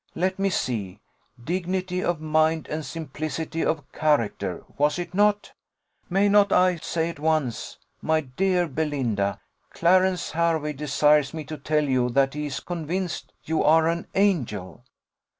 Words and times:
Let 0.15 0.39
me 0.39 0.49
see 0.49 0.99
'Dignity 1.43 2.03
of 2.03 2.19
mind 2.19 2.67
and 2.71 2.83
simplicity 2.83 3.63
of 3.63 3.91
character,' 3.91 4.63
was 4.75 4.99
not 5.13 5.35
it? 5.35 5.53
May 6.09 6.27
not 6.27 6.51
I 6.51 6.77
say 6.77 7.07
at 7.09 7.19
once, 7.19 7.77
'My 8.01 8.21
dear 8.21 8.67
Belinda, 8.67 9.39
Clarence 9.69 10.31
Hervey 10.31 10.73
desires 10.73 11.35
me 11.35 11.43
to 11.43 11.55
tell 11.55 11.87
you 11.87 12.09
that 12.09 12.33
he 12.33 12.47
is 12.47 12.59
convinced 12.59 13.31
you 13.45 13.63
are 13.63 13.87
an 13.87 14.07
angel? 14.15 14.83